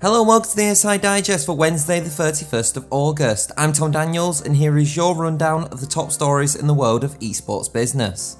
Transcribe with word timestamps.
Hello 0.00 0.20
and 0.20 0.28
welcome 0.28 0.48
to 0.48 0.56
the 0.56 0.70
ASI 0.70 0.98
Digest 0.98 1.44
for 1.44 1.56
Wednesday, 1.56 1.98
the 1.98 2.08
31st 2.08 2.76
of 2.76 2.86
August. 2.92 3.50
I'm 3.56 3.72
Tom 3.72 3.90
Daniels, 3.90 4.40
and 4.40 4.54
here 4.54 4.78
is 4.78 4.94
your 4.94 5.16
rundown 5.16 5.64
of 5.72 5.80
the 5.80 5.88
top 5.88 6.12
stories 6.12 6.54
in 6.54 6.68
the 6.68 6.72
world 6.72 7.02
of 7.02 7.18
esports 7.18 7.72
business. 7.72 8.36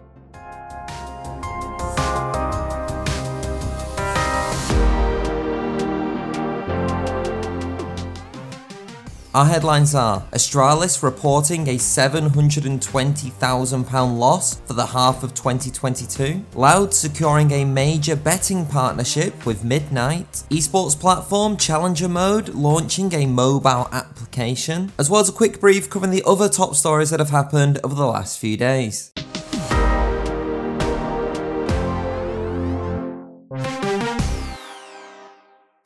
Our 9.35 9.45
headlines 9.45 9.95
are 9.95 10.23
Astralis 10.33 11.03
reporting 11.03 11.69
a 11.69 11.75
£720,000 11.75 14.19
loss 14.19 14.59
for 14.63 14.73
the 14.73 14.87
half 14.87 15.23
of 15.23 15.35
2022, 15.35 16.43
Loud 16.55 16.95
securing 16.95 17.51
a 17.51 17.67
major 17.67 18.17
betting 18.17 18.65
partnership 18.65 19.45
with 19.45 19.65
Midnite, 19.65 20.49
esports 20.49 20.99
platform 20.99 21.59
Challenger 21.59 22.09
Mode 22.09 22.49
launching 22.51 23.13
a 23.13 23.27
mobile 23.27 23.91
application, 23.93 24.93
as 24.99 25.11
well 25.11 25.21
as 25.21 25.29
a 25.29 25.33
quick 25.33 25.61
brief 25.61 25.91
covering 25.91 26.11
the 26.11 26.25
other 26.27 26.49
top 26.49 26.75
stories 26.75 27.11
that 27.11 27.21
have 27.21 27.29
happened 27.29 27.79
over 27.85 27.95
the 27.95 28.07
last 28.07 28.39
few 28.39 28.57
days. 28.57 29.13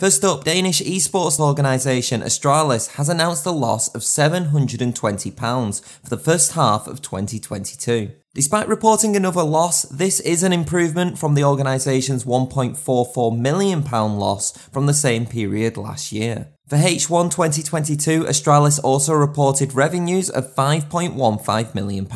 First 0.02 0.24
up, 0.24 0.42
Danish 0.42 0.80
esports 0.80 1.38
organisation 1.38 2.22
Astralis 2.22 2.96
has 2.96 3.08
announced 3.08 3.46
a 3.46 3.52
loss 3.52 3.86
of 3.94 4.00
£720 4.00 5.84
for 6.02 6.10
the 6.10 6.16
first 6.16 6.54
half 6.54 6.88
of 6.88 7.00
2022. 7.02 8.10
Despite 8.34 8.66
reporting 8.66 9.14
another 9.14 9.44
loss, 9.44 9.82
this 9.82 10.18
is 10.18 10.42
an 10.42 10.52
improvement 10.52 11.18
from 11.18 11.34
the 11.34 11.44
organisation's 11.44 12.24
£1.44 12.24 13.38
million 13.38 13.82
loss 13.84 14.50
from 14.72 14.86
the 14.86 14.92
same 14.92 15.24
period 15.24 15.76
last 15.76 16.10
year. 16.10 16.51
For 16.68 16.76
H1 16.78 17.32
2022, 17.32 18.22
Astralis 18.22 18.78
also 18.82 19.12
reported 19.12 19.74
revenues 19.74 20.30
of 20.30 20.54
£5.15 20.54 21.74
million, 21.74 22.06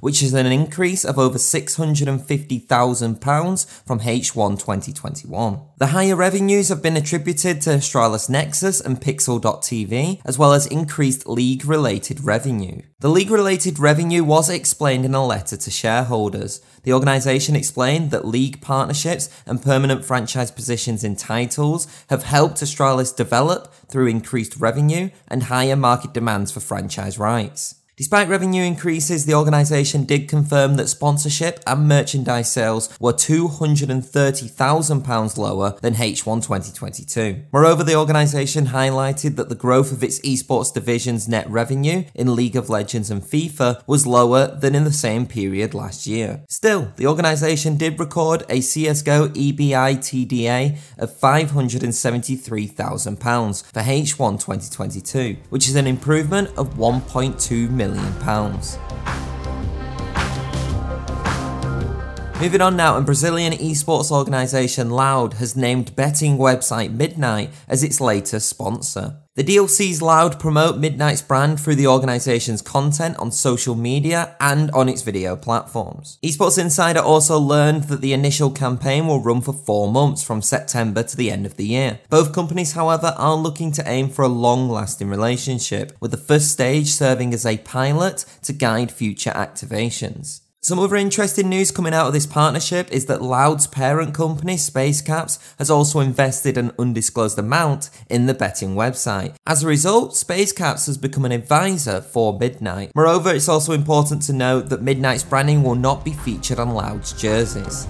which 0.00 0.22
is 0.22 0.34
an 0.34 0.46
increase 0.46 1.04
of 1.04 1.18
over 1.18 1.38
£650,000 1.38 3.82
from 3.86 4.00
H1 4.00 4.58
2021. 4.60 5.60
The 5.78 5.86
higher 5.88 6.14
revenues 6.14 6.68
have 6.68 6.82
been 6.82 6.96
attributed 6.96 7.62
to 7.62 7.70
Astralis 7.70 8.28
Nexus 8.28 8.82
and 8.82 9.00
Pixel.tv, 9.00 10.20
as 10.24 10.38
well 10.38 10.52
as 10.52 10.66
increased 10.66 11.26
league 11.26 11.64
related 11.64 12.22
revenue. 12.22 12.82
The 13.00 13.08
league 13.08 13.30
related 13.30 13.78
revenue 13.78 14.22
was 14.22 14.50
explained 14.50 15.06
in 15.06 15.14
a 15.14 15.24
letter 15.24 15.56
to 15.56 15.70
shareholders. 15.70 16.60
The 16.82 16.92
organisation 16.92 17.56
explained 17.56 18.10
that 18.10 18.26
league 18.26 18.60
partnerships 18.60 19.30
and 19.46 19.62
permanent 19.62 20.04
franchise 20.04 20.50
positions 20.50 21.02
in 21.02 21.16
titles 21.16 21.86
have 22.10 22.24
helped 22.24 22.58
Astralis 22.58 23.16
develop 23.16 23.69
through 23.88 24.06
increased 24.06 24.56
revenue 24.56 25.10
and 25.28 25.44
higher 25.44 25.76
market 25.76 26.12
demands 26.12 26.52
for 26.52 26.60
franchise 26.60 27.18
rights. 27.18 27.79
Despite 28.00 28.28
revenue 28.30 28.62
increases, 28.62 29.26
the 29.26 29.34
organisation 29.34 30.04
did 30.04 30.26
confirm 30.26 30.76
that 30.76 30.88
sponsorship 30.88 31.60
and 31.66 31.86
merchandise 31.86 32.50
sales 32.50 32.88
were 32.98 33.12
£230,000 33.12 35.36
lower 35.36 35.76
than 35.82 35.92
H1 35.92 36.42
2022. 36.42 37.44
Moreover, 37.52 37.84
the 37.84 37.96
organisation 37.96 38.68
highlighted 38.68 39.36
that 39.36 39.50
the 39.50 39.54
growth 39.54 39.92
of 39.92 40.02
its 40.02 40.18
esports 40.20 40.72
division's 40.72 41.28
net 41.28 41.46
revenue 41.50 42.04
in 42.14 42.34
League 42.34 42.56
of 42.56 42.70
Legends 42.70 43.10
and 43.10 43.22
FIFA 43.22 43.82
was 43.86 44.06
lower 44.06 44.46
than 44.46 44.74
in 44.74 44.84
the 44.84 44.92
same 44.92 45.26
period 45.26 45.74
last 45.74 46.06
year. 46.06 46.40
Still, 46.48 46.94
the 46.96 47.06
organisation 47.06 47.76
did 47.76 48.00
record 48.00 48.44
a 48.48 48.60
CSGO 48.60 49.28
EBITDA 49.34 50.78
of 50.96 51.14
£573,000 51.14 53.66
for 53.66 53.80
H1 53.80 54.40
2022, 54.40 55.36
which 55.50 55.68
is 55.68 55.76
an 55.76 55.86
improvement 55.86 56.48
of 56.56 56.76
1.2 56.76 57.68
million 57.68 57.89
million. 57.90 59.29
Moving 62.40 62.62
on 62.62 62.74
now, 62.74 62.96
and 62.96 63.04
Brazilian 63.04 63.52
esports 63.52 64.10
organisation 64.10 64.88
Loud 64.88 65.34
has 65.34 65.56
named 65.56 65.94
betting 65.94 66.38
website 66.38 66.96
Midnite 66.96 67.50
as 67.68 67.82
its 67.82 68.00
latest 68.00 68.48
sponsor. 68.48 69.18
The 69.34 69.42
deal 69.42 69.68
sees 69.68 70.00
Loud 70.00 70.40
promote 70.40 70.76
Midnite's 70.76 71.20
brand 71.20 71.60
through 71.60 71.74
the 71.74 71.86
organization's 71.86 72.62
content 72.62 73.18
on 73.18 73.30
social 73.30 73.74
media 73.74 74.36
and 74.40 74.70
on 74.70 74.88
its 74.88 75.02
video 75.02 75.36
platforms. 75.36 76.18
Esports 76.24 76.58
Insider 76.58 77.00
also 77.00 77.38
learned 77.38 77.84
that 77.84 78.00
the 78.00 78.14
initial 78.14 78.50
campaign 78.50 79.06
will 79.06 79.22
run 79.22 79.42
for 79.42 79.52
four 79.52 79.92
months 79.92 80.22
from 80.22 80.40
September 80.40 81.02
to 81.02 81.18
the 81.18 81.30
end 81.30 81.44
of 81.44 81.58
the 81.58 81.66
year. 81.66 82.00
Both 82.08 82.32
companies, 82.32 82.72
however, 82.72 83.14
are 83.18 83.36
looking 83.36 83.70
to 83.72 83.86
aim 83.86 84.08
for 84.08 84.22
a 84.22 84.28
long 84.28 84.70
lasting 84.70 85.10
relationship, 85.10 85.92
with 86.00 86.10
the 86.10 86.16
first 86.16 86.50
stage 86.50 86.88
serving 86.88 87.34
as 87.34 87.44
a 87.44 87.58
pilot 87.58 88.24
to 88.44 88.54
guide 88.54 88.90
future 88.90 89.32
activations. 89.32 90.40
Some 90.62 90.78
other 90.78 90.96
interesting 90.96 91.48
news 91.48 91.70
coming 91.70 91.94
out 91.94 92.08
of 92.08 92.12
this 92.12 92.26
partnership 92.26 92.92
is 92.92 93.06
that 93.06 93.22
Loud's 93.22 93.66
parent 93.66 94.12
company, 94.12 94.56
Spacecaps, 94.56 95.38
has 95.58 95.70
also 95.70 96.00
invested 96.00 96.58
an 96.58 96.72
undisclosed 96.78 97.38
amount 97.38 97.88
in 98.10 98.26
the 98.26 98.34
betting 98.34 98.74
website. 98.74 99.34
As 99.46 99.62
a 99.62 99.66
result, 99.66 100.12
Spacecaps 100.12 100.84
has 100.84 100.98
become 100.98 101.24
an 101.24 101.32
advisor 101.32 102.02
for 102.02 102.38
Midnite. 102.38 102.90
Moreover, 102.94 103.32
it's 103.32 103.48
also 103.48 103.72
important 103.72 104.20
to 104.24 104.34
note 104.34 104.68
that 104.68 104.84
Midnite's 104.84 105.24
branding 105.24 105.62
will 105.62 105.76
not 105.76 106.04
be 106.04 106.12
featured 106.12 106.58
on 106.58 106.74
Loud's 106.74 107.14
jerseys. 107.14 107.88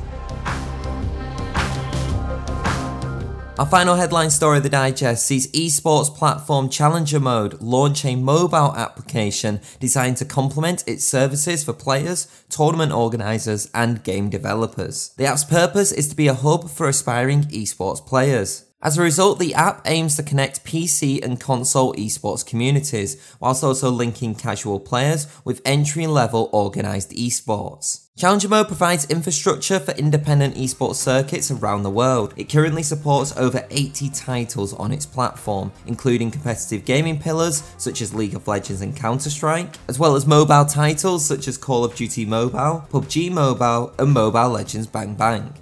Our 3.60 3.66
final 3.66 3.97
headline 3.97 4.31
story 4.31 4.56
of 4.56 4.62
the 4.62 4.71
digest 4.71 5.26
sees 5.26 5.53
esports 5.53 6.09
platform 6.16 6.71
Challenger 6.71 7.21
Mode 7.21 7.60
launch 7.60 8.06
a 8.06 8.16
mobile 8.16 8.75
application 8.75 9.60
designed 9.78 10.16
to 10.16 10.25
complement 10.25 10.82
its 10.88 11.04
services 11.04 11.62
for 11.62 11.75
players, 11.75 12.26
tournament 12.48 12.91
organisers, 12.91 13.71
and 13.75 14.03
game 14.03 14.31
developers. 14.31 15.10
The 15.19 15.26
app's 15.26 15.44
purpose 15.44 15.93
is 15.93 16.09
to 16.09 16.16
be 16.16 16.26
a 16.26 16.32
hub 16.32 16.71
for 16.71 16.88
aspiring 16.88 17.43
esports 17.50 18.00
players. 18.06 18.65
As 18.82 18.96
a 18.96 19.02
result, 19.02 19.38
the 19.38 19.54
app 19.54 19.82
aims 19.84 20.16
to 20.16 20.22
connect 20.22 20.64
PC 20.64 21.22
and 21.22 21.38
console 21.38 21.92
esports 21.96 22.46
communities, 22.46 23.18
whilst 23.38 23.62
also 23.62 23.91
linking 23.91 24.34
casual 24.34 24.80
players 24.80 25.26
with 25.44 25.60
entry 25.66 26.06
level 26.06 26.48
organised 26.54 27.10
esports. 27.10 28.06
Challenger 28.16 28.48
Mode 28.48 28.68
provides 28.68 29.04
infrastructure 29.10 29.78
for 29.78 29.92
independent 29.92 30.54
esports 30.54 30.94
circuits 30.94 31.50
around 31.50 31.82
the 31.82 31.91
world. 31.91 32.32
It 32.38 32.50
currently 32.50 32.82
supports 32.82 33.36
over 33.36 33.66
80 33.70 34.08
titles 34.10 34.72
on 34.72 34.92
its 34.92 35.04
platform, 35.04 35.72
including 35.86 36.30
competitive 36.30 36.86
gaming 36.86 37.18
pillars 37.18 37.62
such 37.76 38.00
as 38.00 38.14
League 38.14 38.34
of 38.34 38.48
Legends 38.48 38.80
and 38.80 38.97
Counter 38.97 39.28
Strike, 39.28 39.76
as 39.88 39.98
well 39.98 40.16
as 40.16 40.26
mobile 40.26 40.64
titles 40.64 41.24
such 41.26 41.48
as 41.48 41.58
Call 41.58 41.84
of 41.84 41.94
Duty 41.94 42.24
Mobile, 42.24 42.86
PUBG 42.91 43.30
Mobile, 43.30 43.92
and 43.98 44.10
Mobile 44.10 44.48
Legends 44.48 44.86
Bang 44.86 45.14
Bang. 45.14 45.52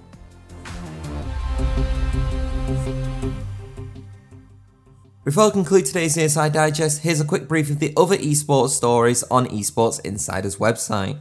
Before 5.28 5.48
I 5.48 5.50
conclude 5.50 5.84
today's 5.84 6.16
ASI 6.16 6.48
Digest, 6.48 7.02
here's 7.02 7.20
a 7.20 7.24
quick 7.26 7.48
brief 7.48 7.68
of 7.68 7.80
the 7.80 7.92
other 7.98 8.16
esports 8.16 8.70
stories 8.70 9.22
on 9.24 9.44
Esports 9.48 10.00
Insider's 10.02 10.56
website. 10.56 11.18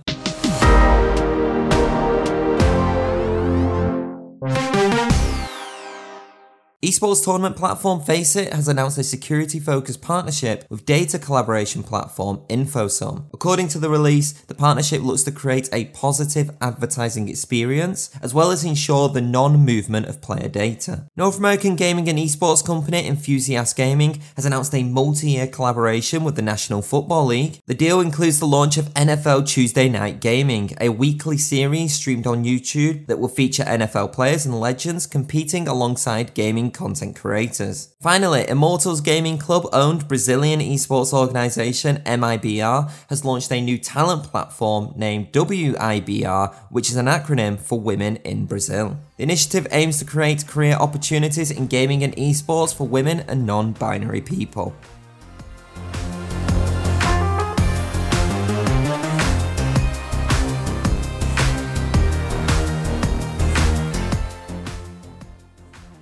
Esports 6.87 7.21
tournament 7.21 7.57
platform 7.57 7.99
Faceit 7.99 8.53
has 8.53 8.69
announced 8.69 8.97
a 8.97 9.03
security 9.03 9.59
focused 9.59 10.01
partnership 10.01 10.63
with 10.69 10.85
data 10.85 11.19
collaboration 11.19 11.83
platform 11.83 12.37
InfoSum. 12.47 13.25
According 13.33 13.67
to 13.69 13.77
the 13.77 13.89
release, 13.89 14.31
the 14.31 14.55
partnership 14.55 15.01
looks 15.01 15.23
to 15.23 15.33
create 15.33 15.67
a 15.73 15.85
positive 15.87 16.49
advertising 16.61 17.27
experience 17.27 18.09
as 18.21 18.33
well 18.33 18.51
as 18.51 18.63
ensure 18.63 19.09
the 19.09 19.19
non 19.19 19.65
movement 19.65 20.05
of 20.05 20.21
player 20.21 20.47
data. 20.47 21.09
North 21.17 21.37
American 21.37 21.75
gaming 21.75 22.07
and 22.07 22.17
esports 22.17 22.65
company 22.65 23.05
Enthusiast 23.05 23.75
Gaming 23.75 24.21
has 24.37 24.45
announced 24.45 24.73
a 24.73 24.83
multi 24.83 25.31
year 25.31 25.47
collaboration 25.47 26.23
with 26.23 26.37
the 26.37 26.41
National 26.41 26.81
Football 26.81 27.25
League. 27.25 27.59
The 27.65 27.73
deal 27.73 27.99
includes 27.99 28.39
the 28.39 28.47
launch 28.47 28.77
of 28.77 28.93
NFL 28.93 29.45
Tuesday 29.45 29.89
Night 29.89 30.21
Gaming, 30.21 30.71
a 30.79 30.87
weekly 30.87 31.37
series 31.37 31.95
streamed 31.95 32.25
on 32.25 32.45
YouTube 32.45 33.07
that 33.07 33.19
will 33.19 33.27
feature 33.27 33.65
NFL 33.65 34.13
players 34.13 34.45
and 34.45 34.57
legends 34.57 35.05
competing 35.05 35.67
alongside 35.67 36.33
gaming 36.33 36.71
content 36.77 37.15
creators. 37.15 37.95
Finally, 37.99 38.47
Immortals 38.47 39.01
Gaming 39.01 39.37
Club 39.37 39.67
owned 39.73 40.07
Brazilian 40.07 40.59
esports 40.59 41.11
organization 41.11 41.97
MIBR 42.05 42.91
has 43.09 43.25
launched 43.25 43.51
a 43.51 43.59
new 43.59 43.77
talent 43.77 44.23
platform 44.23 44.93
named 44.95 45.31
WIBR, 45.33 46.53
which 46.69 46.89
is 46.89 46.95
an 46.95 47.07
acronym 47.07 47.59
for 47.59 47.79
Women 47.79 48.17
in 48.17 48.45
Brazil. 48.45 48.97
The 49.17 49.23
initiative 49.23 49.67
aims 49.71 49.97
to 49.99 50.05
create 50.05 50.45
career 50.45 50.75
opportunities 50.75 51.49
in 51.49 51.65
gaming 51.67 52.03
and 52.03 52.15
esports 52.15 52.73
for 52.73 52.87
women 52.87 53.21
and 53.21 53.45
non 53.45 53.73
binary 53.73 54.21
people. 54.21 54.75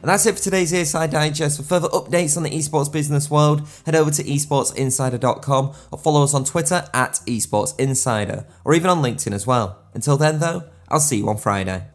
And 0.05 0.11
that's 0.11 0.27
it 0.27 0.35
for 0.37 0.43
today's 0.43 0.71
ASI 0.71 1.07
Digest. 1.07 1.57
For 1.57 1.63
further 1.63 1.87
updates 1.87 2.37
on 2.37 2.43
the 2.43 2.51
esports 2.51 2.93
business 2.93 3.31
world, 3.31 3.67
head 3.87 3.95
over 3.95 4.11
to 4.11 4.23
esportsinsider.com 4.23 5.73
or 5.91 5.97
follow 5.97 6.23
us 6.23 6.35
on 6.35 6.43
Twitter 6.43 6.87
at 6.93 7.13
esportsinsider 7.25 8.45
or 8.63 8.75
even 8.75 8.91
on 8.91 9.01
LinkedIn 9.01 9.33
as 9.33 9.47
well. 9.47 9.79
Until 9.95 10.15
then, 10.15 10.37
though, 10.37 10.65
I'll 10.89 10.99
see 10.99 11.17
you 11.17 11.27
on 11.27 11.37
Friday. 11.37 11.87